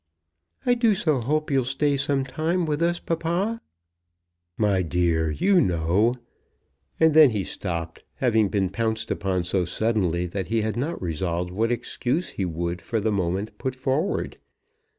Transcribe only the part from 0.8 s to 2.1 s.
so hope you'll stay